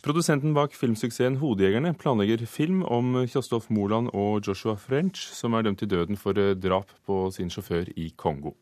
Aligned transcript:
Produsenten 0.00 0.54
bak 0.56 0.72
filmsuksessen 0.72 1.34
'Hodejegerne' 1.36 1.92
planlegger 1.92 2.46
film 2.48 2.78
om 2.88 3.18
Kjostolf 3.28 3.66
Moland 3.68 4.08
og 4.16 4.46
Joshua 4.46 4.72
French, 4.80 5.26
som 5.36 5.52
er 5.52 5.66
dømt 5.66 5.82
til 5.82 5.90
døden 5.92 6.16
for 6.16 6.32
eh, 6.40 6.54
drap 6.56 6.88
på 7.04 7.28
sin 7.36 7.52
sjåfør 7.52 7.92
i 8.00 8.08
Kongo. 8.16 8.54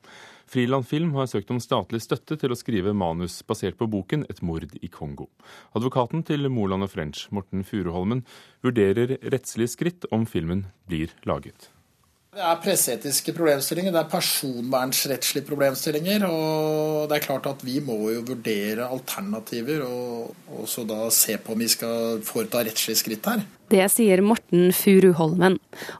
Friland 0.50 0.86
Film 0.90 1.14
har 1.14 1.30
søkt 1.30 1.52
om 1.54 1.60
statlig 1.62 2.02
støtte 2.02 2.40
til 2.42 2.50
å 2.50 2.58
skrive 2.58 2.90
manus 2.90 3.38
basert 3.46 3.78
på 3.78 3.86
boken 3.86 4.26
'Et 4.26 4.42
mord 4.42 4.66
i 4.82 4.88
Kongo'. 4.88 5.30
Advokaten 5.76 6.26
til 6.26 6.50
Moland 6.50 6.82
og 6.82 6.90
French, 6.90 7.30
Morten 7.30 7.62
Furuholmen, 7.62 8.24
vurderer 8.60 9.18
rettslige 9.22 9.70
skritt 9.70 10.10
om 10.10 10.26
filmen 10.26 10.66
blir 10.88 11.14
laget. 11.24 11.70
Det 12.38 12.46
er 12.46 12.58
presseetiske 12.62 13.32
problemstillinger, 13.34 13.90
det 13.90 13.98
er 13.98 14.10
personvernsrettslige 14.12 15.46
problemstillinger. 15.48 16.22
Og 16.28 17.08
det 17.10 17.16
er 17.16 17.24
klart 17.24 17.48
at 17.50 17.64
vi 17.66 17.80
må 17.82 17.96
jo 18.12 18.22
vurdere 18.28 18.86
alternativer 18.86 19.82
og 19.82 20.36
også 20.62 20.84
da 20.86 21.00
se 21.10 21.34
på 21.42 21.56
om 21.56 21.64
vi 21.64 21.66
skal 21.72 22.22
foreta 22.22 22.62
rettslige 22.62 23.00
skritt 23.02 23.26
her. 23.26 23.42
Det 23.68 23.84
sier 23.92 24.22
Morten 24.24 24.70
Furuholmen, 24.72 25.58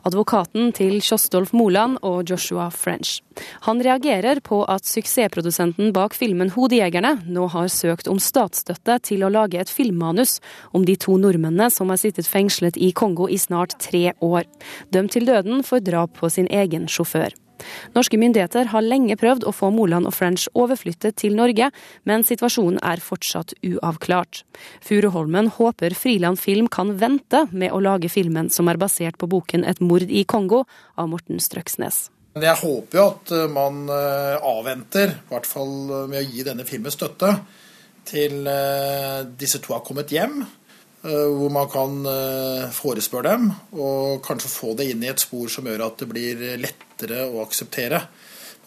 advokaten 0.08 0.70
til 0.72 1.02
Kjostolf 1.04 1.50
Moland 1.52 1.98
og 2.00 2.30
Joshua 2.30 2.70
French. 2.72 3.18
Han 3.66 3.82
reagerer 3.84 4.40
på 4.40 4.62
at 4.72 4.88
suksessprodusenten 4.88 5.92
bak 5.92 6.16
filmen 6.16 6.48
'Hodejegerne' 6.54 7.28
nå 7.28 7.44
har 7.52 7.68
søkt 7.68 8.08
om 8.08 8.16
statsstøtte 8.16 8.96
til 9.10 9.24
å 9.24 9.28
lage 9.28 9.60
et 9.60 9.68
filmmanus 9.68 10.40
om 10.72 10.86
de 10.88 10.96
to 10.96 11.18
nordmennene 11.20 11.68
som 11.70 11.92
har 11.92 12.00
sittet 12.00 12.26
fengslet 12.26 12.80
i 12.80 12.88
Kongo 12.92 13.28
i 13.28 13.36
snart 13.36 13.76
tre 13.78 14.14
år, 14.22 14.48
dømt 14.90 15.12
til 15.12 15.28
døden 15.28 15.60
for 15.62 15.84
drap 15.84 16.16
på 16.16 16.32
sin 16.32 16.48
egen 16.48 16.88
sjåfør. 16.88 17.36
Norske 17.96 18.18
myndigheter 18.20 18.70
har 18.72 18.84
lenge 18.84 19.16
prøvd 19.20 19.46
å 19.48 19.54
få 19.54 19.70
Moland 19.74 20.08
og 20.08 20.14
French 20.16 20.48
overflyttet 20.58 21.18
til 21.22 21.36
Norge, 21.38 21.70
men 22.08 22.26
situasjonen 22.26 22.80
er 22.82 23.02
fortsatt 23.02 23.54
uavklart. 23.62 24.44
Furuholmen 24.84 25.50
håper 25.58 25.96
Friland 25.98 26.40
Film 26.40 26.68
kan 26.68 26.96
vente 27.00 27.46
med 27.52 27.72
å 27.72 27.82
lage 27.82 28.10
filmen 28.12 28.50
som 28.50 28.68
er 28.68 28.80
basert 28.80 29.18
på 29.18 29.28
boken 29.28 29.64
'Et 29.64 29.80
mord 29.80 30.02
i 30.08 30.24
Kongo' 30.24 30.64
av 30.96 31.08
Morten 31.08 31.40
Strøksnes. 31.40 32.10
Jeg 32.42 32.60
håper 32.60 32.98
jo 32.98 33.06
at 33.08 33.32
eh, 33.34 33.48
man 33.50 33.88
eh, 33.90 34.36
avventer, 34.44 35.14
i 35.16 35.32
hvert 35.32 35.48
fall 35.48 35.74
eh, 35.90 36.06
med 36.10 36.20
å 36.20 36.28
gi 36.28 36.44
denne 36.46 36.66
filmen 36.68 36.94
støtte, 36.94 37.32
til 38.08 38.46
disse 39.36 39.58
to 39.60 39.74
har 39.74 39.82
kommet 39.84 40.08
hjem. 40.08 40.38
Hvor 41.02 41.52
man 41.54 41.68
kan 41.70 42.06
forespørre 42.74 43.36
dem, 43.36 43.52
og 43.78 44.18
kanskje 44.26 44.50
få 44.50 44.72
det 44.74 44.88
inn 44.90 45.04
i 45.06 45.10
et 45.12 45.22
spor 45.22 45.46
som 45.52 45.68
gjør 45.70 45.84
at 45.84 46.00
det 46.02 46.08
blir 46.10 46.40
lettere 46.58 47.20
å 47.30 47.44
akseptere. 47.44 48.00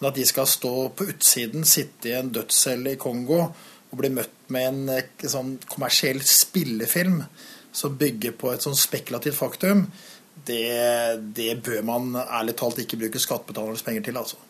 Men 0.02 0.08
at 0.08 0.16
de 0.18 0.24
skal 0.26 0.48
stå 0.50 0.72
på 0.96 1.06
utsiden, 1.12 1.62
sitte 1.68 2.08
i 2.10 2.16
en 2.18 2.32
dødscelle 2.34 2.96
i 2.96 2.98
Kongo 2.98 3.36
og 3.92 4.00
bli 4.00 4.08
møtt 4.10 4.48
med 4.52 4.68
en 4.68 4.94
eh, 4.96 5.28
sånn 5.30 5.58
kommersiell 5.70 6.18
spillefilm 6.26 7.20
som 7.72 7.94
bygger 8.00 8.34
på 8.40 8.50
et 8.52 8.64
sånn 8.64 8.76
spekulativt 8.76 9.38
faktum, 9.38 9.84
det, 10.48 11.20
det 11.36 11.54
bør 11.64 11.84
man 11.86 12.16
ærlig 12.18 12.56
talt 12.58 12.80
ikke 12.82 12.98
bruke 13.04 13.22
skattebetalernes 13.22 13.84
penger 13.86 14.08
til, 14.08 14.18
altså. 14.18 14.40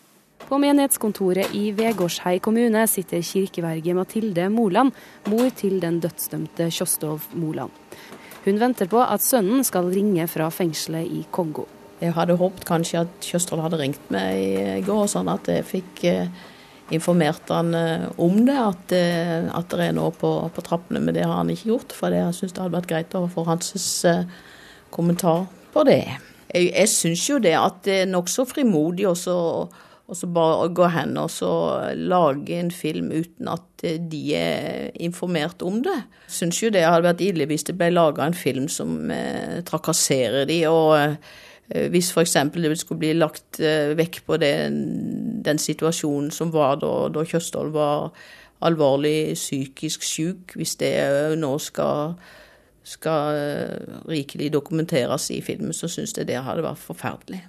På 0.48 0.58
menighetskontoret 0.60 1.54
i 1.56 1.70
Vegårshei 1.76 2.38
kommune 2.42 2.86
sitter 2.90 3.22
kirkeverge 3.24 3.94
Mathilde 3.96 4.48
Moland, 4.52 4.92
mor 5.30 5.52
til 5.56 5.78
den 5.82 6.00
dødsdømte 6.02 6.70
Kjostov 6.70 7.28
Moland. 7.38 7.70
Hun 8.44 8.58
venter 8.58 8.90
på 8.90 8.98
at 9.04 9.22
sønnen 9.22 9.62
skal 9.62 9.92
ringe 9.92 10.26
fra 10.26 10.48
fengselet 10.50 11.06
i 11.06 11.22
Kongo. 11.30 11.68
Jeg 12.02 12.16
hadde 12.16 12.34
håpet 12.34 12.64
kanskje 12.66 13.04
at 13.04 13.28
Kjøstvold 13.28 13.62
hadde 13.62 13.78
ringt 13.78 14.08
meg 14.10 14.40
i 14.40 14.80
går, 14.82 15.04
sånn 15.10 15.30
at 15.30 15.46
jeg 15.46 15.66
fikk 15.68 16.02
eh, 16.10 16.32
informert 16.90 17.52
han 17.54 17.70
eh, 17.78 18.08
om 18.18 18.40
det. 18.48 18.58
At, 18.58 18.94
eh, 18.98 19.46
at 19.46 19.70
det 19.70 19.86
er 19.86 19.94
noe 19.94 20.10
på, 20.10 20.32
på, 20.50 20.64
trappene, 20.66 20.98
men 21.04 21.14
det 21.14 21.22
har 21.22 21.38
han 21.38 21.52
ikke 21.54 21.70
gjort. 21.70 21.94
For 21.94 22.10
jeg 22.10 22.34
syns 22.34 22.56
det 22.56 22.64
hadde 22.64 22.74
vært 22.80 22.90
greit 22.90 23.14
å 23.14 23.28
få 23.30 23.46
hans 23.46 23.94
kommentar 24.90 25.46
på 25.72 25.86
det. 25.86 26.02
Jeg, 26.50 26.72
jeg 26.72 26.90
syns 26.90 27.28
jo 27.30 27.38
det 27.46 27.54
at 27.60 27.78
det 27.86 28.00
er 28.00 28.10
nokså 28.10 28.48
frimodig 28.50 29.06
også 29.12 29.36
og 30.12 30.18
så 30.18 30.28
bare 30.28 30.68
gå 30.76 30.90
hen 30.92 31.16
og 31.16 31.30
lage 31.96 32.58
en 32.60 32.68
film 32.74 33.08
uten 33.14 33.48
at 33.48 33.86
de 34.12 34.20
er 34.36 34.90
informert 35.00 35.64
om 35.64 35.80
det. 35.82 35.96
Syns 36.28 36.60
jo 36.60 36.68
det 36.70 36.84
hadde 36.84 37.06
vært 37.08 37.24
ille 37.24 37.48
hvis 37.48 37.64
det 37.70 37.78
ble 37.80 37.88
laga 37.94 38.28
en 38.28 38.36
film 38.36 38.68
som 38.68 39.08
eh, 39.10 39.62
trakasserer 39.66 40.44
de, 40.50 40.60
og 40.68 41.16
Eh, 41.74 41.88
hvis 41.90 42.12
f.eks. 42.12 42.36
det 42.54 42.78
skulle 42.78 42.98
bli 42.98 43.12
lagt 43.16 43.60
eh, 43.60 43.96
vekk 43.96 44.22
på 44.26 44.36
den, 44.36 45.42
den 45.44 45.58
situasjonen 45.58 46.30
som 46.30 46.52
var 46.52 46.78
da, 46.82 46.92
da 47.12 47.24
Kjøstholm 47.24 47.72
var 47.74 48.10
alvorlig 48.62 49.34
psykisk 49.34 50.04
syk, 50.06 50.56
hvis 50.58 50.76
det 50.78 50.92
nå 51.38 51.56
skal, 51.58 52.16
skal 52.86 53.38
eh, 53.38 53.96
rikelig 54.10 54.52
dokumenteres 54.52 55.30
i 55.34 55.40
filmen, 55.42 55.72
så 55.72 55.90
syns 55.90 56.14
jeg 56.16 56.28
det 56.28 56.42
hadde 56.42 56.66
vært 56.66 56.82
forferdelig. 56.82 57.42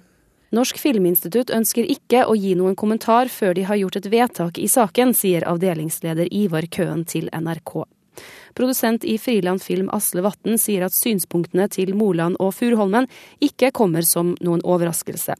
Norsk 0.54 0.78
Filminstitutt 0.78 1.50
ønsker 1.50 1.88
ikke 1.90 2.20
å 2.30 2.34
gi 2.38 2.52
noen 2.54 2.76
kommentar 2.78 3.30
før 3.32 3.56
de 3.56 3.64
har 3.66 3.78
gjort 3.80 3.96
et 3.98 4.06
vedtak 4.12 4.60
i 4.62 4.68
saken, 4.70 5.10
sier 5.16 5.46
avdelingsleder 5.50 6.28
Ivar 6.30 6.68
Køen 6.70 7.02
til 7.10 7.26
NRK. 7.34 7.72
Produsent 8.54 9.02
i 9.02 9.16
Friland 9.18 9.64
Film 9.64 9.88
Asle 9.90 10.22
Vatn 10.22 10.54
sier 10.60 10.84
at 10.86 10.94
synspunktene 10.94 11.66
til 11.74 11.96
Moland 11.98 12.38
og 12.38 12.54
Furuholmen 12.54 13.10
ikke 13.42 13.72
kommer 13.74 14.06
som 14.06 14.36
noen 14.46 14.62
overraskelse. 14.62 15.34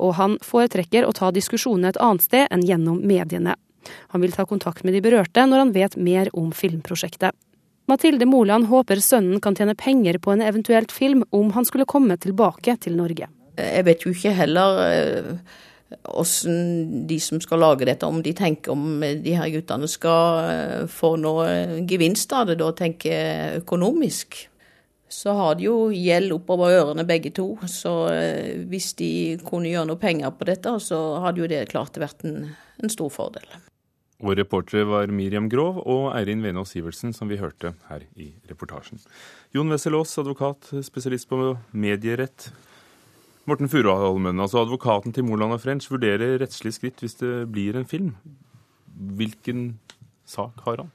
Og 0.00 0.16
han 0.16 0.38
foretrekker 0.40 1.04
å 1.04 1.12
ta 1.12 1.28
diskusjonene 1.36 1.92
et 1.92 2.00
annet 2.00 2.24
sted 2.24 2.48
enn 2.48 2.64
gjennom 2.64 3.04
mediene. 3.04 3.58
Han 4.16 4.24
vil 4.24 4.32
ta 4.32 4.48
kontakt 4.48 4.88
med 4.88 4.96
de 4.96 5.04
berørte 5.04 5.44
når 5.44 5.66
han 5.66 5.76
vet 5.76 6.00
mer 6.00 6.32
om 6.32 6.48
filmprosjektet. 6.48 7.36
Mathilde 7.86 8.24
Moland 8.26 8.72
håper 8.72 9.04
sønnen 9.04 9.42
kan 9.44 9.54
tjene 9.54 9.76
penger 9.76 10.16
på 10.18 10.32
en 10.32 10.42
eventuelt 10.42 10.90
film 10.90 11.26
om 11.30 11.52
han 11.52 11.68
skulle 11.68 11.84
komme 11.84 12.16
tilbake 12.16 12.80
til 12.80 12.96
Norge. 12.96 13.28
Jeg 13.56 13.86
vet 13.86 14.04
jo 14.04 14.12
ikke 14.12 14.34
heller 14.36 14.82
hvordan 14.82 15.40
åssen 16.02 17.06
de 17.06 17.18
som 17.22 17.40
skal 17.42 17.62
lage 17.62 17.86
dette, 17.86 18.06
om 18.06 18.18
de 18.22 18.34
tenker 18.36 18.74
om 18.74 19.00
de 19.00 19.36
her 19.36 19.50
guttene 19.54 19.88
skal 19.90 20.40
eh, 20.50 20.82
få 20.90 21.14
noe 21.20 21.46
gevinst 21.88 22.32
av 22.34 22.50
det, 22.50 22.58
da 22.62 22.72
tenker 22.76 23.12
jeg 23.12 23.62
økonomisk. 23.62 24.40
Så 25.06 25.36
har 25.38 25.54
de 25.54 25.68
jo 25.68 25.76
gjeld 25.94 26.34
oppover 26.34 26.74
ørene 26.80 27.06
begge 27.06 27.30
to, 27.36 27.52
så 27.70 27.94
eh, 28.10 28.66
hvis 28.66 28.92
de 28.98 29.12
kunne 29.46 29.70
gjøre 29.70 29.92
noe 29.92 30.02
penger 30.02 30.34
på 30.34 30.50
dette, 30.50 30.74
så 30.82 31.00
hadde 31.22 31.44
jo 31.44 31.50
det 31.50 31.68
klart 31.70 32.02
vært 32.02 32.26
en, 32.26 32.50
en 32.82 32.92
stor 32.92 33.12
fordel. 33.14 33.46
Og 34.24 34.32
reportere 34.38 34.86
var 34.88 35.10
Miriam 35.12 35.46
Grov 35.52 35.82
og 35.84 36.06
Eirin 36.16 36.42
Venås 36.42 36.72
Sivertsen, 36.72 37.12
som 37.14 37.28
vi 37.28 37.36
hørte 37.38 37.74
her 37.90 38.06
i 38.16 38.32
reportasjen. 38.48 38.98
Jon 39.54 39.68
Wesselås, 39.70 40.16
advokat, 40.18 40.72
spesialist 40.88 41.28
på 41.28 41.52
medierett. 41.76 42.48
Morten 43.46 43.70
Furuholmen, 43.70 44.40
altså 44.42 44.64
advokaten 44.64 45.14
til 45.14 45.26
Moland 45.26 45.54
og 45.54 45.60
French, 45.62 45.86
vurderer 45.92 46.40
rettslige 46.42 46.74
skritt 46.74 47.02
hvis 47.02 47.18
det 47.20 47.32
blir 47.54 47.78
en 47.78 47.86
film. 47.86 48.14
Hvilken 49.18 49.76
sak 50.26 50.64
har 50.66 50.82
han, 50.82 50.88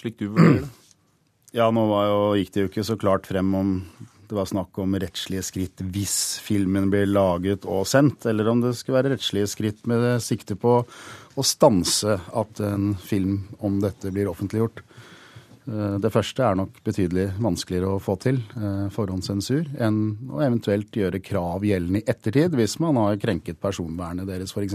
slik 0.00 0.18
du 0.18 0.28
vurderer 0.30 0.64
det? 0.64 0.72
Ja, 1.52 1.66
nå 1.68 1.82
jo, 1.84 2.20
gikk 2.40 2.54
det 2.54 2.62
jo 2.62 2.68
ikke 2.70 2.82
så 2.88 2.94
klart 2.96 3.26
frem 3.28 3.50
om 3.52 3.72
det 4.24 4.38
var 4.38 4.46
snakk 4.48 4.78
om 4.80 4.94
rettslige 4.96 5.44
skritt 5.44 5.82
hvis 5.92 6.14
filmen 6.40 6.86
blir 6.88 7.04
laget 7.10 7.66
og 7.68 7.84
sendt, 7.84 8.24
eller 8.24 8.48
om 8.48 8.62
det 8.62 8.70
skulle 8.78 8.96
være 9.02 9.10
rettslige 9.12 9.50
skritt 9.52 9.82
med 9.90 10.06
sikte 10.24 10.56
på 10.56 10.78
å 10.80 11.44
stanse 11.44 12.16
at 12.16 12.62
en 12.64 12.94
film 12.96 13.42
om 13.60 13.76
dette 13.84 14.08
blir 14.08 14.30
offentliggjort. 14.32 14.80
Eh, 15.70 15.96
det 16.02 16.10
første 16.10 16.42
er 16.42 16.58
nok 16.58 16.80
betydelig 16.84 17.28
vanskeligere 17.42 17.94
å 17.94 18.02
få 18.02 18.16
til, 18.18 18.40
eh, 18.56 18.88
forhåndssensur, 18.90 19.68
enn 19.78 20.18
å 20.30 20.42
eventuelt 20.42 20.90
gjøre 20.90 21.22
krav 21.22 21.62
gjeldende 21.62 22.02
i 22.02 22.06
ettertid, 22.06 22.50
hvis 22.50 22.80
man 22.80 22.96
har 22.96 23.16
krenket 23.16 23.60
personvernet 23.60 24.26
deres 24.26 24.52
f.eks. 24.52 24.74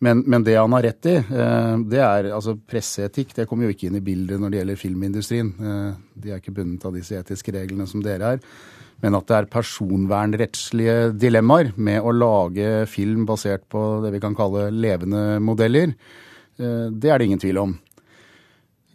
Men, 0.00 0.24
men 0.26 0.42
det 0.42 0.56
han 0.56 0.72
har 0.72 0.82
rett 0.82 1.06
i, 1.06 1.16
eh, 1.16 1.76
det 1.84 2.00
er 2.00 2.32
altså 2.32 2.56
presseetikk. 2.56 3.34
Det 3.34 3.46
kommer 3.48 3.68
jo 3.68 3.74
ikke 3.74 3.88
inn 3.88 4.00
i 4.00 4.04
bildet 4.04 4.40
når 4.40 4.50
det 4.50 4.58
gjelder 4.58 4.80
filmindustrien. 4.80 5.52
De 6.16 6.30
er 6.30 6.40
ikke 6.40 6.54
bundet 6.54 6.84
av 6.84 6.92
disse 6.96 7.14
etiske 7.14 7.52
reglene 7.52 7.86
som 7.86 8.02
dere 8.02 8.34
er. 8.34 8.40
Men 9.02 9.14
at 9.14 9.26
det 9.26 9.36
er 9.36 9.52
personvernrettslige 9.52 11.12
dilemmaer 11.18 11.74
med 11.76 12.00
å 12.02 12.12
lage 12.12 12.86
film 12.88 13.26
basert 13.26 13.68
på 13.68 14.02
det 14.02 14.12
vi 14.12 14.20
kan 14.20 14.34
kalle 14.34 14.70
levende 14.72 15.40
modeller, 15.40 15.92
det 16.56 17.10
er 17.10 17.18
det 17.18 17.26
ingen 17.26 17.42
tvil 17.42 17.58
om. 17.58 17.78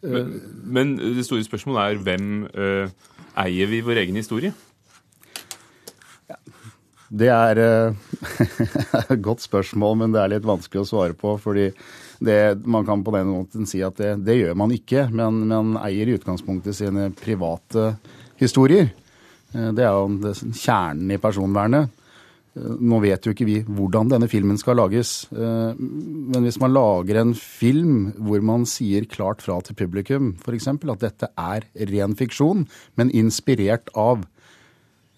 Men, 0.01 0.33
men, 0.63 0.95
det 1.17 1.25
store 1.27 1.43
spørsmålet 1.43 1.81
er 1.83 2.03
hvem 2.05 2.27
uh, 2.53 3.13
eier 3.43 3.69
vi 3.71 3.81
vår 3.83 4.03
egen 4.05 4.19
historie? 4.19 4.53
Det 7.09 7.29
er 7.33 7.59
uh, 7.59 7.97
et 9.11 9.23
godt 9.25 9.43
spørsmål, 9.43 9.97
men 10.03 10.15
det 10.15 10.21
er 10.21 10.33
litt 10.35 10.47
vanskelig 10.47 10.85
å 10.85 10.89
svare 10.91 11.17
på. 11.17 11.35
fordi 11.41 11.69
det, 12.19 12.39
man 12.67 12.87
kan 12.87 13.03
på 13.03 13.13
den 13.15 13.29
måten 13.31 13.67
si 13.67 13.81
at 13.83 13.99
det, 13.99 14.17
det 14.27 14.37
gjør 14.39 14.57
man 14.59 14.73
ikke, 14.75 15.07
men 15.11 15.45
man 15.49 15.77
eier 15.81 16.09
i 16.09 16.17
utgangspunktet 16.19 16.75
sine 16.77 17.09
private 17.17 17.93
historier. 18.39 18.91
Uh, 19.55 19.71
det 19.75 19.83
er 19.83 19.95
jo 19.95 20.35
kjernen 20.53 21.15
i 21.15 21.21
personvernet. 21.21 21.98
Nå 22.57 22.97
vet 23.03 23.25
jo 23.25 23.31
ikke 23.35 23.47
vi 23.47 23.57
hvordan 23.63 24.09
denne 24.09 24.27
filmen 24.31 24.57
skal 24.59 24.79
lages, 24.81 25.27
men 25.31 26.41
hvis 26.43 26.57
man 26.59 26.73
lager 26.73 27.19
en 27.21 27.35
film 27.37 28.09
hvor 28.17 28.41
man 28.43 28.65
sier 28.67 29.05
klart 29.09 29.43
fra 29.45 29.59
til 29.63 29.77
publikum, 29.77 30.33
f.eks. 30.41 30.67
at 30.73 31.03
dette 31.05 31.29
er 31.37 31.67
ren 31.91 32.17
fiksjon, 32.17 32.65
men 32.97 33.13
inspirert 33.13 33.93
av 33.93 34.25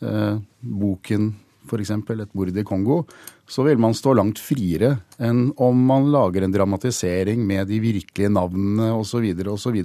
boken 0.02 1.32
f.eks. 1.70 1.92
et 1.94 2.34
mord 2.36 2.58
i 2.58 2.66
Kongo, 2.68 3.04
så 3.48 3.64
vil 3.68 3.80
man 3.82 3.96
stå 3.96 4.16
langt 4.18 4.40
friere 4.42 4.96
enn 5.22 5.50
om 5.62 5.84
man 5.88 6.10
lager 6.14 6.46
en 6.46 6.54
dramatisering 6.54 7.44
med 7.48 7.70
de 7.70 7.80
virkelige 7.84 8.32
navnene 8.34 8.92
osv., 8.98 9.28
osv., 9.52 9.78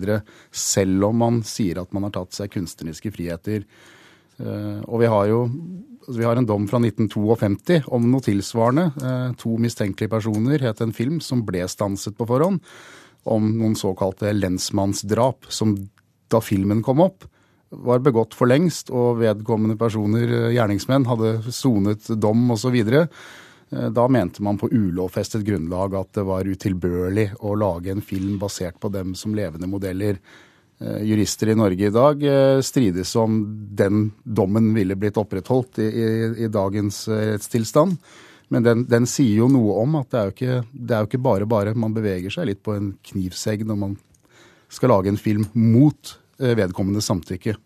selv 0.50 1.10
om 1.10 1.20
man 1.22 1.43
sier 1.46 1.82
at 1.82 1.93
man 1.94 2.08
har 2.08 2.16
tatt 2.16 2.37
seg 2.37 2.52
kunstneriske 2.54 3.12
friheter. 3.14 3.66
Eh, 4.38 4.81
og 4.85 5.00
vi 5.00 5.11
har 5.11 5.29
jo 5.31 5.43
altså 6.06 6.21
vi 6.21 6.27
har 6.27 6.38
en 6.38 6.47
dom 6.47 6.67
fra 6.71 6.79
1952 6.79 7.81
om 7.94 8.11
noe 8.11 8.25
tilsvarende. 8.25 8.91
Eh, 9.03 9.31
to 9.41 9.56
mistenkelige 9.62 10.12
personer 10.12 10.62
het 10.69 10.83
en 10.83 10.94
film 10.94 11.19
som 11.25 11.43
ble 11.47 11.65
stanset 11.71 12.17
på 12.19 12.29
forhånd, 12.29 12.61
om 13.27 13.49
noen 13.59 13.75
såkalte 13.75 14.31
lensmannsdrap, 14.37 15.49
som 15.50 15.75
da 16.31 16.41
filmen 16.43 16.83
kom 16.87 17.03
opp, 17.03 17.27
var 17.71 17.99
begått 17.99 18.37
for 18.38 18.47
lengst, 18.47 18.93
og 18.94 19.19
vedkommende 19.25 19.79
personer, 19.79 20.31
eh, 20.31 20.55
gjerningsmenn, 20.55 21.09
hadde 21.11 21.53
sonet 21.53 22.06
dom 22.21 22.50
osv. 22.55 22.79
Da 23.67 24.05
mente 24.06 24.44
man 24.47 24.55
på 24.56 24.69
ulovfestet 24.71 25.43
grunnlag 25.43 25.94
at 25.99 26.12
det 26.15 26.23
var 26.23 26.47
utilbørlig 26.47 27.32
å 27.43 27.56
lage 27.59 27.91
en 27.91 28.00
film 28.00 28.39
basert 28.39 28.79
på 28.79 28.93
dem 28.94 29.17
som 29.19 29.35
levende 29.35 29.67
modeller. 29.67 30.21
Eh, 30.78 31.02
jurister 31.08 31.49
i 31.49 31.56
Norge 31.56 31.87
i 31.87 31.93
dag 31.93 32.23
strides 32.64 33.14
om 33.17 33.38
den 33.78 34.11
dommen 34.23 34.75
ville 34.76 34.96
blitt 34.96 35.17
opprettholdt 35.17 35.81
i, 35.81 35.88
i, 35.88 36.08
i 36.44 36.49
dagens 36.52 37.06
rettstilstand. 37.08 37.96
Men 38.49 38.62
den, 38.62 38.84
den, 38.87 39.08
sier 39.11 39.40
jo 39.40 39.49
noe 39.50 39.78
om 39.82 39.96
at 39.99 40.11
det 40.12 40.19
er, 40.19 40.26
jo 40.28 40.34
ikke, 40.34 40.58
det 40.70 40.94
er 40.94 41.02
jo 41.02 41.11
ikke 41.11 41.25
bare 41.25 41.49
bare. 41.50 41.75
Man 41.75 41.96
beveger 41.96 42.31
seg 42.31 42.50
litt 42.50 42.62
på 42.62 42.76
en 42.76 42.93
knivsegg 43.08 43.64
når 43.67 43.81
man 43.81 43.96
skal 44.70 44.93
lage 44.93 45.11
en 45.11 45.19
film 45.19 45.49
mot 45.56 46.12
vedkommende 46.37 47.00
samtykke. 47.02 47.56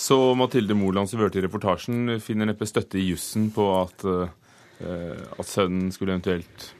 Så 0.00 0.16
Mathilde 0.38 0.76
Moland, 0.78 1.10
som 1.10 1.20
hørte 1.20 1.40
i 1.40 1.44
reportasjen, 1.44 2.20
finner 2.24 2.48
neppe 2.48 2.68
støtte 2.68 3.00
i 3.00 3.08
jussen 3.10 3.50
på 3.52 3.66
at, 3.74 4.04
at 4.06 5.48
sønnen 5.48 5.90
skulle 5.92 6.14
eventuelt 6.14 6.70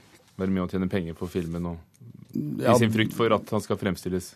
være 0.40 0.54
med 0.54 0.64
å 0.64 0.68
tjene 0.70 0.88
penger 0.90 1.16
på 1.18 1.28
filmen, 1.30 1.72
og 1.72 2.30
i 2.62 2.78
sin 2.78 2.92
frykt 2.94 3.16
for 3.16 3.32
at 3.34 3.50
han 3.52 3.64
skal 3.64 3.80
fremstilles 3.80 4.32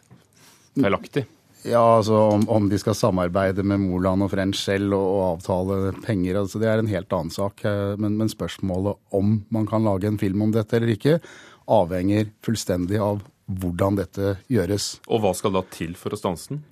feilaktig. 0.74 1.24
Ja, 1.64 1.80
altså 1.96 2.18
om, 2.34 2.44
om, 2.52 2.68
de 2.68 2.78
skal 2.80 2.96
samarbeide 2.96 3.64
med 3.64 3.80
Moland 3.86 4.26
og 4.26 4.32
French 4.34 4.60
selv 4.60 4.92
og, 4.92 5.06
og 5.14 5.22
avtale 5.28 5.94
penger, 6.04 6.36
altså 6.42 6.60
det 6.60 6.68
er 6.68 6.82
en 6.82 6.90
helt 6.90 7.12
annen 7.16 7.32
sak. 7.32 7.64
Eh, 7.64 7.94
men, 8.00 8.18
men, 8.20 8.28
spørsmålet 8.28 9.00
om 9.16 9.38
man 9.54 9.68
kan 9.70 9.86
lage 9.86 10.10
en 10.10 10.20
film 10.20 10.44
om 10.44 10.52
dette 10.52 10.76
eller 10.76 10.92
ikke, 10.92 11.18
avhenger 11.64 12.28
fullstendig 12.44 13.00
av 13.00 13.22
hvordan 13.48 13.96
dette 13.96 14.36
gjøres. 14.52 14.94
Og 15.08 15.24
hva 15.24 15.32
skal 15.36 15.56
da 15.56 15.64
til 15.72 15.96
for 16.00 16.12
å 16.12 16.20
stanse 16.20 16.52
den? 16.52 16.62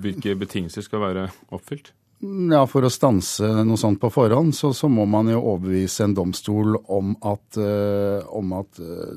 Hvilke 0.00 0.36
betingelser 0.40 0.84
skal 0.84 1.04
være 1.04 1.28
oppfylt? 1.52 1.92
Ja, 2.20 2.66
For 2.68 2.84
å 2.84 2.92
stanse 2.92 3.48
noe 3.64 3.80
sånt 3.80 4.00
på 4.00 4.10
forhånd, 4.12 4.52
så, 4.52 4.74
så 4.76 4.90
må 4.92 5.06
man 5.08 5.30
jo 5.32 5.38
overbevise 5.40 6.04
en 6.04 6.16
domstol 6.16 6.76
om 6.92 7.14
at, 7.24 7.56
uh, 7.56 8.20
om 8.36 8.52
at 8.58 8.80
uh, 8.84 9.14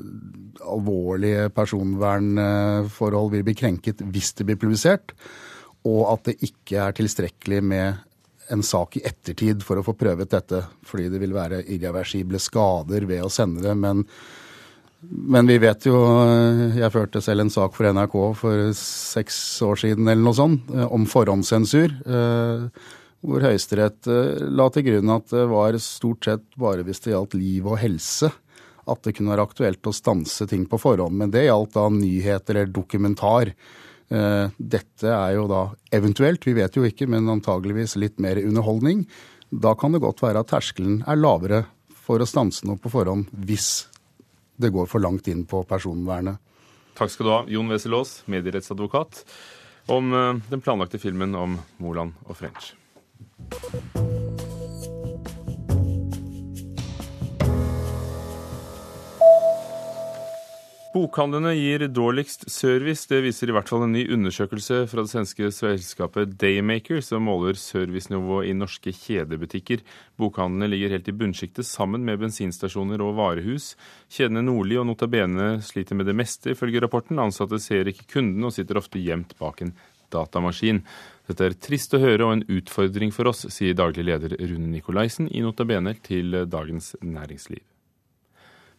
alvorlige 0.72 1.50
personvernforhold 1.52 3.34
vil 3.34 3.44
bli 3.44 3.56
krenket 3.60 4.00
hvis 4.08 4.32
det 4.38 4.48
blir 4.48 4.60
publisert, 4.60 5.12
og 5.84 6.00
at 6.14 6.30
det 6.30 6.38
ikke 6.48 6.80
er 6.86 6.96
tilstrekkelig 6.96 7.60
med 7.60 8.00
en 8.54 8.64
sak 8.64 8.96
i 8.96 9.04
ettertid 9.04 9.60
for 9.64 9.80
å 9.80 9.84
få 9.84 9.92
prøvet 10.00 10.32
dette, 10.32 10.62
fordi 10.88 11.10
det 11.12 11.20
vil 11.20 11.36
være 11.36 11.60
irreversible 11.76 12.40
skader 12.40 13.04
ved 13.08 13.24
å 13.24 13.32
sende 13.32 13.64
det. 13.64 13.76
men 13.76 14.04
men 15.10 15.48
vi 15.48 15.56
vet 15.62 15.86
jo 15.88 15.96
eh, 16.24 16.76
Jeg 16.78 16.92
førte 16.94 17.22
selv 17.24 17.44
en 17.44 17.52
sak 17.52 17.74
for 17.76 17.88
NRK 17.88 18.16
for 18.38 18.66
seks 18.78 19.38
år 19.64 19.80
siden 19.80 20.08
eller 20.08 20.22
noe 20.24 20.36
sånt, 20.36 20.70
eh, 20.74 20.86
om 20.86 21.06
forhåndssensur. 21.08 21.96
Eh, 22.04 22.90
hvor 23.24 23.40
Høyesterett 23.40 24.04
la 24.52 24.66
til 24.68 24.84
grunn 24.84 25.12
at 25.14 25.30
det 25.32 25.46
var 25.48 25.78
stort 25.80 26.26
sett 26.28 26.42
bare 26.60 26.84
hvis 26.84 27.00
det 27.06 27.14
gjaldt 27.14 27.36
liv 27.40 27.64
og 27.64 27.78
helse 27.80 28.28
at 28.84 29.00
det 29.06 29.14
kunne 29.16 29.32
være 29.32 29.46
aktuelt 29.48 29.88
å 29.88 29.94
stanse 29.96 30.44
ting 30.50 30.66
på 30.68 30.76
forhånd. 30.76 31.16
Men 31.16 31.32
det 31.32 31.46
gjaldt 31.46 31.72
da 31.72 31.86
nyheter 31.88 32.58
eller 32.58 32.68
dokumentar. 32.68 33.54
Dette 34.12 35.08
er 35.08 35.38
jo 35.38 35.46
da 35.48 35.62
eventuelt, 35.96 36.44
vi 36.44 36.52
vet 36.58 36.76
jo 36.76 36.84
ikke, 36.84 37.08
men 37.08 37.32
antageligvis 37.32 37.96
litt 37.96 38.20
mer 38.20 38.36
underholdning. 38.42 39.06
Da 39.48 39.72
kan 39.72 39.96
det 39.96 40.04
godt 40.04 40.20
være 40.20 40.44
at 40.44 40.52
terskelen 40.52 41.00
er 41.08 41.16
lavere 41.16 41.64
for 42.04 42.20
å 42.20 42.28
stanse 42.28 42.68
noe 42.68 42.76
på 42.76 42.92
forhånd 42.92 43.32
hvis 43.32 43.86
det 44.56 44.72
går 44.74 44.86
for 44.90 45.02
langt 45.02 45.28
inn 45.28 45.44
på 45.48 45.62
personvernet. 45.68 46.38
Takk 46.94 47.10
skal 47.10 47.26
du 47.26 47.32
ha, 47.32 47.40
Jon 47.50 47.72
Wessel 47.72 47.96
Aas, 47.98 48.20
medierettsadvokat, 48.30 49.24
om 49.90 50.14
eh, 50.14 50.44
den 50.50 50.62
planlagte 50.62 51.00
filmen 51.02 51.34
om 51.34 51.58
Moland 51.82 52.14
og 52.28 52.38
French. 52.38 52.74
Bokhandlene 60.94 61.50
gir 61.58 61.82
dårligst 61.90 62.44
service. 62.54 63.08
Det 63.10 63.18
viser 63.24 63.50
i 63.50 63.54
hvert 63.56 63.66
fall 63.66 63.82
en 63.82 63.96
ny 63.96 64.04
undersøkelse 64.14 64.76
fra 64.86 65.02
det 65.02 65.10
svenske 65.10 65.48
selskapet 65.50 66.36
Daymaker, 66.38 67.00
som 67.02 67.26
måler 67.26 67.58
servicenivået 67.58 68.52
i 68.52 68.54
norske 68.54 68.92
kjedebutikker. 68.94 69.82
Bokhandlene 70.22 70.68
ligger 70.70 70.94
helt 70.94 71.10
i 71.10 71.16
bunnsjiktet 71.18 71.66
sammen 71.66 72.06
med 72.06 72.22
bensinstasjoner 72.22 73.02
og 73.02 73.18
varehus. 73.18 73.72
Kjedene 74.06 74.46
Nordli 74.46 74.78
og 74.78 74.86
Notabene 74.92 75.56
sliter 75.66 75.98
med 75.98 76.06
det 76.06 76.14
meste, 76.14 76.54
ifølge 76.54 76.86
rapporten. 76.86 77.18
Ansatte 77.18 77.58
ser 77.58 77.90
ikke 77.90 78.06
kunden 78.14 78.46
og 78.46 78.54
sitter 78.54 78.78
ofte 78.78 79.02
gjemt 79.02 79.34
bak 79.42 79.66
en 79.66 79.74
datamaskin. 80.14 80.84
Dette 81.26 81.50
er 81.50 81.58
trist 81.58 81.98
å 81.98 82.04
høre 82.06 82.30
og 82.30 82.36
en 82.38 82.48
utfordring 82.60 83.10
for 83.10 83.34
oss, 83.34 83.48
sier 83.50 83.74
daglig 83.74 84.06
leder 84.12 84.38
Rune 84.38 84.70
Nikolaisen 84.70 85.26
i 85.26 85.42
Notabene 85.42 85.98
til 86.06 86.44
Dagens 86.46 86.94
Næringsliv. 87.02 87.73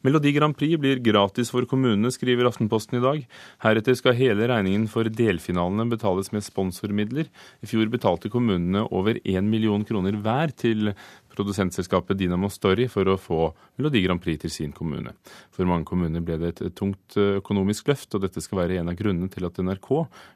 Melodi 0.05 0.31
Grand 0.35 0.53
Prix 0.53 0.77
blir 0.77 0.99
gratis 1.01 1.49
for 1.49 1.65
kommunene, 1.65 2.11
skriver 2.13 2.45
Aftenposten 2.45 2.99
i 2.99 3.01
dag. 3.01 3.23
Heretter 3.63 3.95
skal 3.97 4.13
hele 4.13 4.45
regningen 4.51 4.85
for 4.91 5.09
delfinalene 5.09 5.87
betales 5.89 6.29
med 6.35 6.45
sponsormidler. 6.45 7.31
I 7.65 7.69
fjor 7.71 7.89
betalte 7.89 8.29
kommunene 8.29 8.83
over 8.93 9.17
1 9.23 9.49
million 9.49 9.81
kroner 9.87 10.19
hver 10.21 10.53
til 10.53 10.93
produsentselskapet 11.33 12.19
Dynamo 12.21 12.51
Story 12.53 12.85
for 12.91 13.09
å 13.09 13.17
få 13.17 13.41
Melodi 13.79 14.03
Grand 14.05 14.21
Prix 14.21 14.45
til 14.45 14.53
sin 14.53 14.77
kommune. 14.77 15.15
For 15.49 15.65
mange 15.65 15.89
kommuner 15.89 16.21
ble 16.21 16.37
det 16.43 16.53
et 16.53 16.77
tungt 16.77 17.17
økonomisk 17.17 17.89
løft, 17.89 18.13
og 18.13 18.27
dette 18.27 18.45
skal 18.45 18.61
være 18.61 18.77
en 18.83 18.93
av 18.93 19.01
grunnene 19.01 19.33
til 19.33 19.49
at 19.49 19.57
NRK 19.57 19.91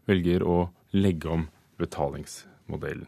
velger 0.09 0.49
å 0.49 0.63
legge 0.97 1.29
om 1.37 1.45
betalingsmodellen. 1.77 3.05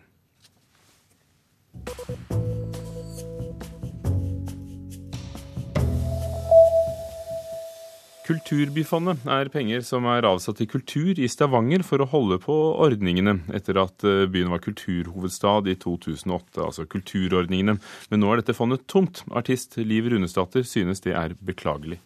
Kulturbyfondet 8.31 9.26
er 9.28 9.50
penger 9.52 9.81
som 9.83 10.06
er 10.07 10.23
avsatt 10.23 10.61
til 10.61 10.69
kultur 10.71 11.18
i 11.19 11.28
Stavanger 11.28 11.81
for 11.83 12.00
å 12.00 12.07
holde 12.07 12.38
på 12.40 12.56
ordningene 12.80 13.33
etter 13.52 13.76
at 13.81 14.06
eh, 14.07 14.23
byen 14.31 14.54
var 14.54 14.61
kulturhovedstad 14.64 15.68
i 15.68 15.76
2008, 15.81 16.61
altså 16.64 16.85
kulturordningene. 16.88 17.76
Men 18.07 18.23
nå 18.23 18.31
er 18.31 18.40
dette 18.40 18.56
fondet 18.56 18.85
tomt. 18.88 19.26
Artist 19.35 19.76
Liv 19.81 20.07
Runesdatter 20.14 20.64
synes 20.64 21.04
det 21.04 21.18
er 21.18 21.35
beklagelig. 21.44 22.00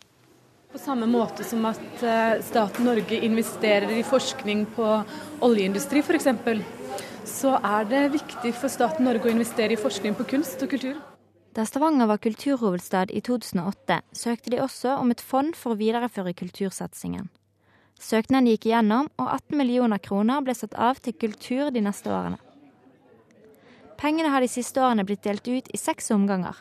På 0.74 0.82
samme 0.82 1.06
måte 1.06 1.46
som 1.46 1.68
at 1.70 2.02
eh, 2.02 2.42
staten 2.48 2.90
Norge 2.90 3.22
investerer 3.22 3.94
i 3.94 4.02
forskning 4.08 4.66
på 4.74 4.92
oljeindustri 5.46 6.02
f.eks., 6.02 6.32
så 7.36 7.60
er 7.62 7.86
det 7.92 8.06
viktig 8.18 8.58
for 8.58 8.74
staten 8.74 9.06
Norge 9.06 9.30
å 9.30 9.36
investere 9.36 9.78
i 9.78 9.82
forskning 9.82 10.18
på 10.18 10.26
kunst 10.34 10.66
og 10.66 10.74
kultur. 10.74 10.98
Da 11.56 11.64
Stavanger 11.66 12.08
var 12.08 12.18
kulturhovedstad 12.18 13.12
i 13.16 13.22
2008, 13.22 14.02
søkte 14.12 14.52
de 14.52 14.60
også 14.60 14.98
om 15.00 15.12
et 15.14 15.22
fond 15.24 15.56
for 15.56 15.72
å 15.72 15.80
videreføre 15.80 16.34
kultursatsingen. 16.36 17.30
Søknaden 17.96 18.50
gikk 18.52 18.68
igjennom, 18.68 19.08
og 19.16 19.30
18 19.38 19.56
millioner 19.62 20.02
kroner 20.04 20.44
ble 20.44 20.56
satt 20.58 20.76
av 20.76 21.00
til 21.00 21.16
kultur 21.16 21.72
de 21.72 21.86
neste 21.86 22.12
årene. 22.12 22.42
Pengene 23.96 24.34
har 24.34 24.44
de 24.44 24.52
siste 24.52 24.84
årene 24.84 25.08
blitt 25.08 25.24
delt 25.24 25.48
ut 25.48 25.72
i 25.72 25.80
seks 25.80 26.12
omganger. 26.12 26.60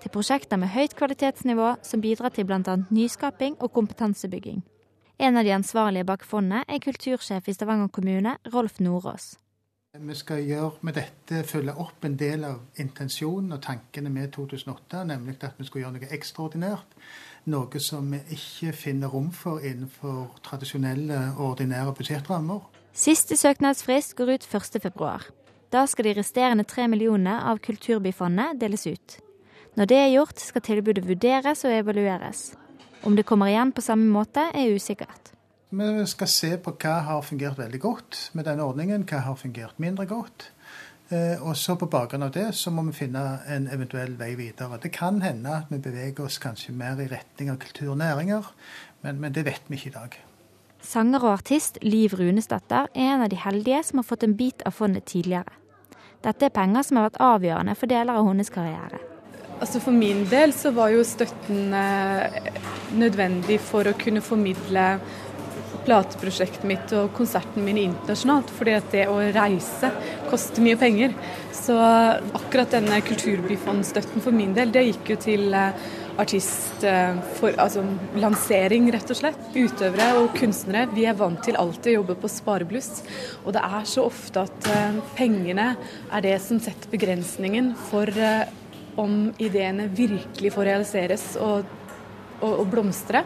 Til 0.00 0.12
prosjekter 0.14 0.56
med 0.56 0.72
høyt 0.72 0.96
kvalitetsnivå 0.96 1.74
som 1.84 2.00
bidrar 2.00 2.32
til 2.32 2.48
bl.a. 2.48 2.80
nyskaping 2.88 3.60
og 3.60 3.74
kompetansebygging. 3.76 4.62
En 5.20 5.36
av 5.36 5.44
de 5.44 5.52
ansvarlige 5.52 6.08
bak 6.08 6.24
fondet 6.24 6.64
er 6.68 6.80
kultursjef 6.80 7.48
i 7.48 7.56
Stavanger 7.56 7.92
kommune, 7.92 8.38
Rolf 8.52 8.80
Nordås. 8.80 9.34
Vi 10.00 10.14
skal 10.14 10.42
gjøre 10.44 10.84
med 10.84 10.96
dette 10.98 11.42
følge 11.48 11.72
opp 11.80 12.04
en 12.04 12.16
del 12.20 12.44
av 12.44 12.80
intensjonen 12.80 13.54
og 13.56 13.62
tankene 13.64 14.10
med 14.12 14.32
2008, 14.34 15.04
nemlig 15.08 15.36
at 15.40 15.56
vi 15.56 15.66
skal 15.68 15.82
gjøre 15.82 15.94
noe 15.94 16.10
ekstraordinært. 16.12 16.96
Noe 17.52 17.80
som 17.80 18.10
vi 18.12 18.20
ikke 18.36 18.74
finner 18.76 19.12
rom 19.12 19.30
for 19.32 19.62
innenfor 19.64 20.34
tradisjonelle 20.44 21.20
ordinære 21.40 21.94
budsjettrammer. 21.96 22.66
Siste 22.96 23.38
søknadsfrist 23.40 24.16
går 24.18 24.34
ut 24.34 24.48
1.2. 24.48 25.12
Da 25.72 25.86
skal 25.86 26.08
de 26.08 26.16
resterende 26.18 26.66
tre 26.68 26.88
millionene 26.90 27.38
av 27.48 27.62
Kulturbyfondet 27.64 28.60
deles 28.60 28.86
ut. 28.86 29.16
Når 29.76 29.92
det 29.92 30.00
er 30.02 30.12
gjort, 30.16 30.40
skal 30.40 30.64
tilbudet 30.64 31.06
vurderes 31.08 31.64
og 31.64 31.72
evalueres. 31.76 32.50
Om 33.04 33.16
det 33.16 33.26
kommer 33.28 33.52
igjen 33.52 33.72
på 33.72 33.84
samme 33.84 34.08
måte, 34.12 34.48
er 34.52 34.74
usikkert. 34.74 35.35
Vi 35.76 36.06
skal 36.08 36.28
se 36.28 36.48
på 36.56 36.72
hva 36.80 36.92
har 37.04 37.24
fungert 37.26 37.58
veldig 37.58 37.80
godt 37.82 38.18
med 38.32 38.46
denne 38.48 38.64
ordningen, 38.64 39.02
hva 39.04 39.18
har 39.26 39.34
fungert 39.36 39.76
mindre 39.82 40.06
godt. 40.08 40.50
Eh, 41.10 41.42
og 41.42 41.56
så 41.56 41.76
På 41.76 41.86
bakgrunn 41.86 42.22
av 42.22 42.32
det 42.32 42.54
så 42.54 42.70
må 42.70 42.82
vi 42.86 42.94
finne 42.96 43.40
en 43.46 43.68
eventuell 43.68 44.16
vei 44.16 44.34
videre. 44.38 44.78
Det 44.82 44.90
kan 44.92 45.20
hende 45.22 45.52
at 45.52 45.68
vi 45.70 45.78
beveger 45.78 46.24
oss 46.24 46.38
kanskje 46.38 46.72
mer 46.72 46.96
i 46.98 47.08
retning 47.10 47.50
av 47.50 47.58
kultur 47.60 47.90
og 47.92 47.98
næringer, 47.98 48.48
men, 49.02 49.20
men 49.20 49.32
det 49.32 49.44
vet 49.44 49.68
vi 49.68 49.76
ikke 49.76 49.90
i 49.90 49.98
dag. 49.98 50.16
Sanger 50.80 51.22
og 51.22 51.34
artist 51.34 51.78
Liv 51.82 52.14
Runesdatter 52.16 52.88
er 52.94 53.12
en 53.12 53.26
av 53.26 53.28
de 53.28 53.36
heldige 53.36 53.82
som 53.84 54.00
har 54.00 54.08
fått 54.08 54.24
en 54.24 54.36
bit 54.36 54.64
av 54.66 54.72
fondet 54.72 55.04
tidligere. 55.04 55.60
Dette 56.24 56.48
er 56.48 56.56
penger 56.56 56.88
som 56.88 56.96
har 56.96 57.10
vært 57.10 57.20
avgjørende 57.20 57.76
for 57.76 57.92
deler 57.92 58.16
av 58.16 58.30
hennes 58.30 58.50
karriere. 58.50 59.02
Altså 59.60 59.80
For 59.80 59.92
min 59.92 60.24
del 60.28 60.52
så 60.52 60.72
var 60.76 60.90
jo 60.92 61.04
støtten 61.06 61.72
eh, 61.76 62.50
nødvendig 62.96 63.60
for 63.60 63.88
å 63.88 63.94
kunne 63.96 64.24
formidle 64.24 64.88
plateprosjektet 65.86 66.66
mitt 66.68 66.92
og 66.96 67.12
konserten 67.16 67.64
min 67.64 67.78
internasjonalt. 67.80 68.50
fordi 68.50 68.74
at 68.76 68.90
det 68.92 69.06
å 69.08 69.18
reise 69.34 69.90
koster 70.30 70.64
mye 70.64 70.78
penger. 70.80 71.14
Så 71.54 71.76
akkurat 71.76 72.74
denne 72.74 73.00
kulturbyfondstøtten 73.04 74.24
for 74.24 74.34
min 74.34 74.54
del, 74.54 74.72
det 74.74 74.84
gikk 74.90 75.14
jo 75.14 75.16
til 75.22 75.54
eh, 75.54 75.86
artist 76.20 76.84
eh, 76.84 77.16
for 77.38 77.56
altså, 77.62 77.84
lansering, 78.18 78.90
rett 78.94 79.10
og 79.10 79.20
slett. 79.20 79.48
Utøvere 79.54 80.10
og 80.20 80.36
kunstnere, 80.36 80.90
vi 80.94 81.06
er 81.08 81.18
vant 81.18 81.42
til 81.44 81.58
alltid 81.58 81.94
å 81.94 81.96
jobbe 82.00 82.18
på 82.20 82.30
sparebluss. 82.30 82.92
Og 83.44 83.56
det 83.56 83.64
er 83.64 83.88
så 83.88 84.06
ofte 84.06 84.46
at 84.46 84.70
uh, 84.70 85.00
pengene 85.16 85.72
er 86.10 86.24
det 86.24 86.36
som 86.44 86.60
setter 86.62 86.92
begrensningen 86.92 87.74
for 87.88 88.10
om 88.96 89.32
ideene 89.38 89.88
virkelig 89.92 90.52
får 90.54 90.68
realiseres 90.70 91.24
og, 91.42 91.66
og, 92.40 92.52
og, 92.52 92.64
blomstre. 92.72 93.24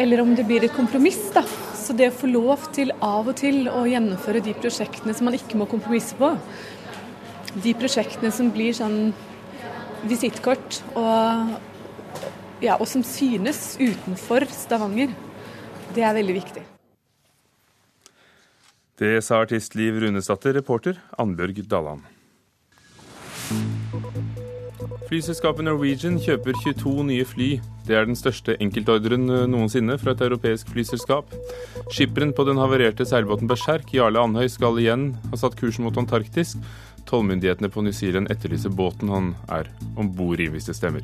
Eller 0.00 0.22
om 0.22 0.32
det 0.36 0.46
blir 0.48 0.64
et 0.64 0.76
kompromiss, 0.76 1.20
da. 1.34 1.44
Så 1.90 1.96
det 1.98 2.06
å 2.06 2.14
få 2.14 2.28
lov 2.30 2.68
til 2.70 2.92
av 3.02 3.26
og 3.26 3.34
til 3.40 3.64
å 3.66 3.80
gjennomføre 3.82 4.38
de 4.46 4.52
prosjektene 4.54 5.10
som 5.10 5.26
man 5.26 5.34
ikke 5.34 5.58
må 5.58 5.66
kompromisse 5.66 6.14
på, 6.14 6.28
de 7.64 7.72
prosjektene 7.74 8.30
som 8.30 8.52
blir 8.54 8.76
sånn 8.78 9.08
visittkort 10.06 10.78
og 10.94 11.50
ja, 12.62 12.76
og 12.76 12.86
som 12.86 13.02
synes 13.02 13.72
utenfor 13.82 14.46
Stavanger. 14.54 15.10
Det 15.90 16.06
er 16.06 16.14
veldig 16.14 16.38
viktig. 16.38 16.62
Det 19.02 19.16
sa 19.26 19.42
artist 19.42 19.74
Liv 19.74 19.98
Runesdatter, 20.04 20.54
reporter 20.60 21.02
Annbjørg 21.18 21.64
Dalland. 21.66 22.06
Flyselskapet 25.10 25.66
Norwegian 25.66 26.20
kjøper 26.22 26.54
22 26.62 27.02
nye 27.08 27.24
fly. 27.26 27.48
Det 27.82 27.96
er 27.98 28.04
den 28.06 28.14
største 28.14 28.54
enkeltordren 28.62 29.24
noensinne 29.50 29.96
fra 29.98 30.12
et 30.14 30.20
europeisk 30.22 30.70
flyselskap. 30.70 31.32
Skipperen 31.90 32.30
på 32.30 32.44
den 32.46 32.60
havarerte 32.62 33.02
seilbåten 33.02 33.50
Berserk, 33.50 33.90
Jarle 33.90 34.22
Andhøy, 34.22 34.46
skal 34.46 34.78
igjen 34.78 35.08
ha 35.32 35.40
satt 35.40 35.58
kursen 35.58 35.88
mot 35.88 35.98
Antarktis. 35.98 36.54
Tollmyndighetene 37.10 37.72
på 37.74 37.82
New 37.82 37.96
Zealand 37.96 38.30
etterlyser 38.30 38.70
båten 38.70 39.10
han 39.10 39.32
er 39.50 39.72
om 39.98 40.12
bord 40.14 40.38
i, 40.38 40.46
hvis 40.54 40.70
det 40.70 40.78
stemmer. 40.78 41.02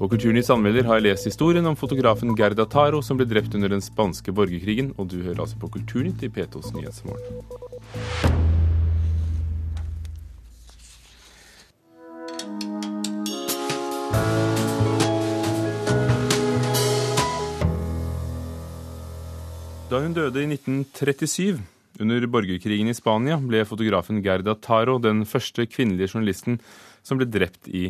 Og 0.00 0.10
Kulturnytts 0.10 0.50
anmelder 0.50 0.90
har 0.90 1.06
lest 1.06 1.30
historien 1.30 1.70
om 1.70 1.78
fotografen 1.78 2.34
Gerda 2.34 2.66
Taro, 2.66 2.98
som 2.98 3.20
ble 3.20 3.30
drept 3.30 3.54
under 3.54 3.70
den 3.70 3.84
spanske 3.84 4.34
borgerkrigen, 4.34 4.90
og 4.98 5.12
du 5.14 5.20
hører 5.20 5.46
altså 5.46 5.62
på 5.62 5.70
Kulturnytt 5.78 6.26
i 6.26 6.34
P2s 6.34 6.74
Nyhetsmorgen. 6.74 8.55
Da 19.96 20.02
hun 20.04 20.12
døde 20.12 20.42
i 20.42 20.48
1937 20.52 21.62
under 22.04 22.24
borgerkrigen 22.28 22.90
i 22.90 22.94
Spania 22.94 23.38
ble 23.40 23.62
fotografen 23.64 24.18
Gerda 24.20 24.52
Taro 24.60 24.98
den 25.00 25.22
første 25.24 25.64
kvinnelige 25.64 26.10
journalisten 26.10 26.58
som 27.00 27.16
ble 27.16 27.24
drept 27.24 27.70
i 27.72 27.86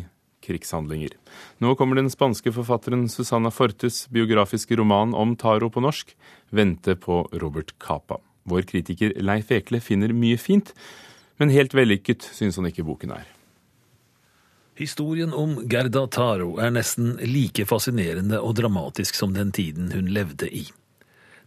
krigshandlinger. 0.47 1.17
Nå 1.59 1.73
kommer 1.75 1.99
den 1.99 2.07
spanske 2.07 2.53
forfatteren 2.55 3.09
Susanna 3.11 3.51
Fortes 3.51 4.05
biografiske 4.07 4.79
roman 4.79 5.11
om 5.11 5.35
Taro 5.35 5.67
på 5.67 5.83
norsk, 5.83 6.15
'Vente 6.47 6.95
på 6.95 7.27
Robert 7.43 7.75
Capa'. 7.75 8.21
Vår 8.47 8.63
kritiker 8.71 9.11
Leif 9.19 9.51
Ekle 9.51 9.83
finner 9.83 10.15
mye 10.15 10.39
fint, 10.39 10.71
men 11.35 11.51
helt 11.51 11.75
vellykket 11.75 12.23
syns 12.23 12.55
han 12.55 12.71
ikke 12.71 12.87
boken 12.87 13.17
er. 13.19 13.27
Historien 14.79 15.35
om 15.35 15.59
Gerda 15.67 16.07
Taro 16.07 16.55
er 16.55 16.71
nesten 16.71 17.17
like 17.19 17.67
fascinerende 17.67 18.39
og 18.39 18.55
dramatisk 18.55 19.11
som 19.13 19.35
den 19.35 19.51
tiden 19.51 19.91
hun 19.91 20.07
levde 20.07 20.47
i. 20.47 20.69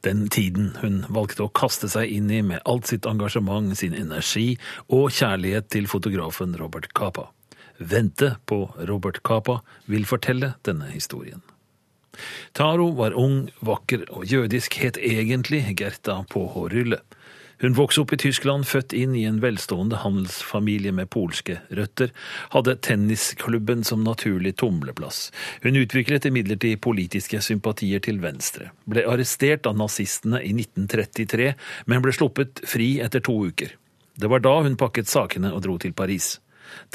Den 0.01 0.29
tiden 0.33 0.71
hun 0.81 1.03
valgte 1.13 1.45
å 1.45 1.53
kaste 1.53 1.91
seg 1.93 2.09
inn 2.09 2.31
i 2.33 2.41
med 2.41 2.65
alt 2.65 2.89
sitt 2.89 3.05
engasjement, 3.09 3.75
sin 3.77 3.93
energi 3.97 4.55
og 4.89 5.11
kjærlighet 5.13 5.69
til 5.75 5.91
fotografen 5.91 6.57
Robert 6.57 6.89
Capa. 6.97 7.29
Vente 7.77 8.35
på 8.49 8.63
Robert 8.89 9.21
Capa 9.25 9.61
vil 9.89 10.09
fortelle 10.09 10.55
denne 10.65 10.89
historien. 10.93 11.45
Taro 12.57 12.91
var 12.97 13.15
ung, 13.17 13.49
vakker 13.65 14.07
og 14.09 14.25
jødisk, 14.29 14.81
het 14.81 14.97
egentlig 14.97 15.63
Gerta 15.79 16.21
på 16.33 16.47
Hårylle. 16.55 17.01
Hun 17.61 17.75
vokste 17.77 18.01
opp 18.01 18.13
i 18.15 18.17
Tyskland, 18.17 18.65
født 18.65 18.95
inn 18.97 19.13
i 19.13 19.27
en 19.29 19.43
velstående 19.43 19.99
handelsfamilie 20.01 20.95
med 20.97 21.11
polske 21.13 21.59
røtter, 21.77 22.09
hadde 22.55 22.79
tennisklubben 22.81 23.85
som 23.85 24.01
naturlig 24.01 24.55
tumleplass. 24.63 25.27
Hun 25.61 25.77
utviklet 25.77 26.25
imidlertid 26.31 26.81
politiske 26.81 27.43
sympatier 27.45 28.01
til 28.01 28.23
venstre, 28.23 28.71
ble 28.89 29.05
arrestert 29.05 29.69
av 29.69 29.77
nazistene 29.77 30.41
i 30.41 30.55
1933, 30.57 31.51
men 31.85 32.01
ble 32.01 32.15
sluppet 32.17 32.63
fri 32.65 32.95
etter 33.05 33.21
to 33.29 33.37
uker. 33.53 33.77
Det 34.17 34.31
var 34.33 34.41
da 34.45 34.55
hun 34.65 34.79
pakket 34.81 35.13
sakene 35.13 35.53
og 35.53 35.61
dro 35.67 35.77
til 35.81 35.93
Paris. 35.93 36.39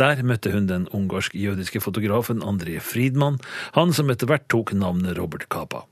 Der 0.01 0.23
møtte 0.25 0.49
hun 0.53 0.65
den 0.71 0.87
ungarsk-jødiske 0.89 1.81
fotografen 1.83 2.41
André 2.41 2.79
Friedmann, 2.81 3.37
han 3.77 3.93
som 3.93 4.09
etter 4.09 4.29
hvert 4.31 4.49
tok 4.49 4.73
navnet 4.73 5.17
Robert 5.19 5.45
Capa. 5.45 5.85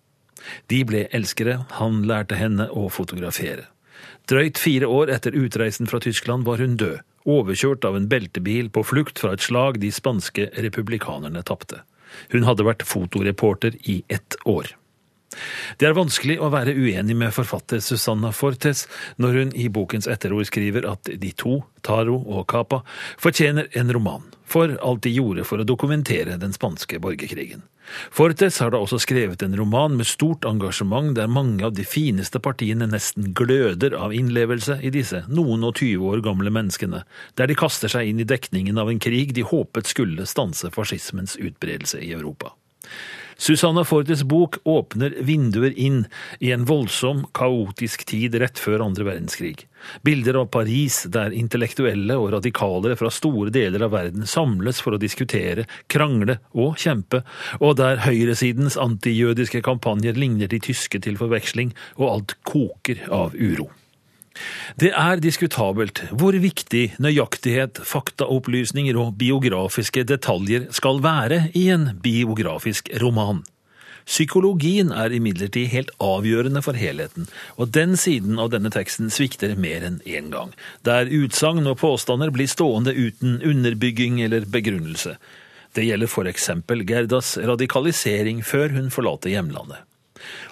De 0.72 0.82
ble 0.88 1.06
elskere, 1.14 1.62
han 1.78 2.02
lærte 2.10 2.42
henne 2.42 2.68
å 2.74 2.90
fotografere. 2.90 3.70
Drøyt 4.30 4.60
fire 4.62 4.88
år 4.88 5.12
etter 5.14 5.36
utreisen 5.36 5.90
fra 5.90 6.00
Tyskland 6.04 6.48
var 6.48 6.62
hun 6.64 6.78
død, 6.80 7.02
overkjørt 7.30 7.86
av 7.88 7.98
en 7.98 8.08
beltebil 8.12 8.70
på 8.74 8.84
flukt 8.88 9.20
fra 9.20 9.34
et 9.36 9.44
slag 9.44 9.80
de 9.84 9.92
spanske 9.94 10.50
republikanerne 10.66 11.44
tapte. 11.48 11.82
Hun 12.34 12.46
hadde 12.48 12.66
vært 12.68 12.86
fotoreporter 12.88 13.76
i 13.90 14.02
ett 14.12 14.38
år. 14.46 14.74
Det 15.80 15.90
er 15.90 15.98
vanskelig 15.98 16.40
å 16.42 16.52
være 16.54 16.76
uenig 16.76 17.18
med 17.18 17.34
forfatter 17.36 17.82
Susanna 17.84 18.34
Fortes 18.36 18.86
når 19.22 19.40
hun 19.40 19.56
i 19.58 19.70
bokens 19.74 20.10
etterord 20.10 20.50
skriver 20.50 20.88
at 20.90 21.10
de 21.10 21.34
to, 21.38 21.62
Taro 21.84 22.20
og 22.22 22.48
Capa, 22.52 22.84
fortjener 23.22 23.70
en 23.80 23.94
roman 23.94 24.34
for 24.54 24.74
alt 24.86 25.04
de 25.06 25.14
gjorde 25.14 25.46
for 25.48 25.62
å 25.62 25.68
dokumentere 25.68 26.38
den 26.42 26.54
spanske 26.54 27.00
borgerkrigen. 27.02 27.64
Fortes 28.14 28.60
har 28.64 28.72
da 28.72 28.80
også 28.80 29.00
skrevet 29.04 29.44
en 29.44 29.56
roman 29.60 29.98
med 30.00 30.08
stort 30.08 30.46
engasjement 30.48 31.12
der 31.18 31.32
mange 31.32 31.66
av 31.68 31.74
de 31.76 31.84
fineste 31.88 32.40
partiene 32.44 32.88
nesten 32.90 33.34
gløder 33.36 33.96
av 33.98 34.14
innlevelse 34.16 34.80
i 34.82 34.92
disse 34.94 35.24
noen 35.28 35.66
og 35.68 35.76
tyve 35.82 36.14
år 36.14 36.24
gamle 36.26 36.54
menneskene, 36.54 37.04
der 37.40 37.50
de 37.50 37.58
kaster 37.60 37.92
seg 37.92 38.12
inn 38.12 38.22
i 38.24 38.30
dekningen 38.30 38.80
av 38.80 38.92
en 38.92 39.02
krig 39.04 39.36
de 39.36 39.46
håpet 39.48 39.90
skulle 39.90 40.30
stanse 40.30 40.72
fascismens 40.76 41.36
utbredelse 41.42 42.00
i 42.04 42.14
Europa. 42.16 42.54
Susanna 43.38 43.84
Fortes 43.84 44.24
bok 44.24 44.58
åpner 44.64 45.16
vinduer 45.20 45.74
inn 45.80 46.06
i 46.40 46.52
en 46.52 46.66
voldsom, 46.66 47.26
kaotisk 47.36 48.06
tid 48.10 48.36
rett 48.42 48.60
før 48.60 48.86
andre 48.86 49.08
verdenskrig. 49.08 49.68
Bilder 50.02 50.40
av 50.40 50.50
Paris 50.54 51.02
der 51.12 51.36
intellektuelle 51.36 52.16
og 52.20 52.32
radikalere 52.38 52.98
fra 53.00 53.12
store 53.12 53.52
deler 53.54 53.84
av 53.88 53.94
verden 53.96 54.28
samles 54.30 54.80
for 54.84 54.96
å 54.96 55.02
diskutere, 55.02 55.68
krangle 55.92 56.40
og 56.54 56.80
kjempe, 56.80 57.24
og 57.60 57.78
der 57.82 58.04
høyresidens 58.08 58.80
antijødiske 58.80 59.64
kampanjer 59.66 60.18
ligner 60.20 60.52
de 60.52 60.62
tyske 60.64 61.04
til 61.04 61.20
forveksling, 61.20 61.76
og 62.00 62.10
alt 62.10 62.38
koker 62.48 63.08
av 63.12 63.36
uro. 63.36 63.70
Det 64.82 64.90
er 64.98 65.22
diskutabelt 65.22 66.04
hvor 66.12 66.36
viktig 66.42 66.96
nøyaktighet, 67.04 67.82
faktaopplysninger 67.86 68.98
og 69.00 69.16
biografiske 69.20 70.06
detaljer 70.10 70.70
skal 70.74 71.02
være 71.04 71.48
i 71.58 71.68
en 71.74 71.92
biografisk 72.04 72.90
roman. 73.04 73.44
Psykologien 74.04 74.92
er 74.92 75.14
imidlertid 75.16 75.70
helt 75.72 75.94
avgjørende 76.04 76.64
for 76.66 76.76
helheten, 76.76 77.30
og 77.56 77.72
den 77.76 77.96
siden 78.00 78.40
av 78.42 78.52
denne 78.52 78.72
teksten 78.74 79.14
svikter 79.14 79.56
mer 79.56 79.86
enn 79.88 80.02
én 80.04 80.28
gang, 80.34 80.52
der 80.84 81.08
utsagn 81.08 81.70
og 81.70 81.80
påstander 81.80 82.34
blir 82.36 82.52
stående 82.52 82.92
uten 82.92 83.40
underbygging 83.40 84.20
eller 84.26 84.50
begrunnelse. 84.50 85.16
Det 85.74 85.88
gjelder 85.88 86.12
for 86.12 86.30
eksempel 86.30 86.84
Gerdas 86.86 87.38
radikalisering 87.40 88.44
før 88.46 88.76
hun 88.76 88.92
forlater 88.94 89.34
hjemlandet. 89.34 89.80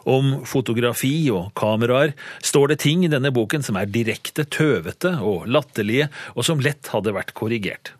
Om 0.09 0.41
fotografi 0.49 1.29
og 1.33 1.51
kameraer 1.57 2.15
står 2.43 2.73
det 2.73 2.81
ting 2.85 3.05
i 3.05 3.11
denne 3.11 3.33
boken 3.35 3.65
som 3.65 3.79
er 3.79 3.89
direkte 3.91 4.45
tøvete 4.49 5.17
og 5.21 5.47
latterlige, 5.51 6.09
og 6.35 6.47
som 6.47 6.61
lett 6.63 6.91
hadde 6.93 7.15
vært 7.15 7.35
korrigert. 7.37 7.93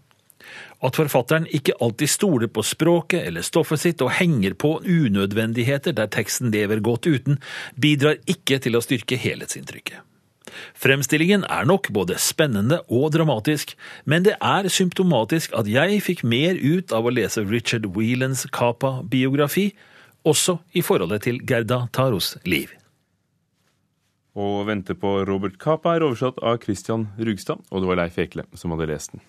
At 0.82 0.98
forfatteren 0.98 1.46
ikke 1.54 1.78
alltid 1.84 2.10
stoler 2.10 2.50
på 2.50 2.64
språket 2.66 3.28
eller 3.30 3.46
stoffet 3.46 3.84
sitt 3.84 4.02
og 4.02 4.16
henger 4.18 4.56
på 4.58 4.80
unødvendigheter 4.82 5.94
der 5.98 6.10
teksten 6.10 6.50
lever 6.54 6.82
godt 6.82 7.06
uten, 7.06 7.38
bidrar 7.78 8.18
ikke 8.26 8.58
til 8.64 8.78
å 8.78 8.82
styrke 8.82 9.20
helhetsinntrykket. 9.22 10.02
Fremstillingen 10.76 11.46
er 11.48 11.68
nok 11.70 11.90
både 11.96 12.18
spennende 12.20 12.82
og 12.92 13.12
dramatisk, 13.14 13.76
men 14.10 14.26
det 14.26 14.34
er 14.42 14.68
symptomatisk 14.74 15.54
at 15.58 15.70
jeg 15.70 16.02
fikk 16.04 16.26
mer 16.28 16.58
ut 16.60 16.92
av 16.96 17.08
å 17.08 17.14
lese 17.14 17.46
Richard 17.48 17.88
Whelans 17.96 18.44
Capa-biografi, 18.52 19.72
også 20.28 20.60
i 20.78 20.84
forholdet 20.86 21.26
til 21.28 21.42
Gerda 21.48 21.86
Taros 21.94 22.36
liv. 22.46 22.72
Å 24.32 24.64
vente 24.64 24.96
på 24.96 25.18
Robert 25.28 25.58
Capa 25.60 25.98
er 25.98 26.06
oversatt 26.06 26.40
av 26.40 26.62
Christian 26.64 27.10
Rugstad, 27.20 27.60
og 27.70 27.84
det 27.84 27.90
var 27.90 28.00
Leif 28.00 28.20
Ekle 28.22 28.46
som 28.56 28.72
hadde 28.72 28.88
lest 28.92 29.16
den. 29.16 29.24